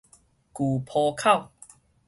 [0.51, 1.51] 舊坡口